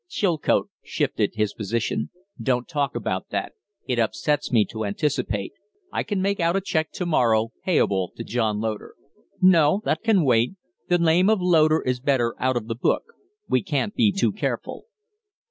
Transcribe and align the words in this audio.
Chilcote 0.09 0.71
shifted 0.83 1.35
his 1.35 1.53
position. 1.53 2.09
"Don't 2.41 2.67
talk 2.67 2.95
about 2.95 3.29
that. 3.29 3.51
It 3.87 3.99
upsets 3.99 4.51
me 4.51 4.65
to 4.71 4.83
anticipate. 4.83 5.53
I 5.91 6.01
can 6.01 6.23
make 6.23 6.39
out 6.39 6.55
a 6.55 6.59
check 6.61 6.89
to 6.93 7.05
morrow 7.05 7.49
payable 7.63 8.11
to 8.15 8.23
John 8.23 8.59
Loder." 8.59 8.95
"No. 9.43 9.83
That 9.85 10.01
can 10.01 10.25
wait. 10.25 10.53
The 10.89 10.97
name 10.97 11.29
of 11.29 11.39
Loder 11.39 11.83
is 11.83 11.99
better 11.99 12.33
out 12.39 12.57
of 12.57 12.65
the 12.65 12.73
book. 12.73 13.13
We 13.47 13.61
can't 13.61 13.93
be 13.93 14.11
too 14.11 14.31
careful." 14.31 14.85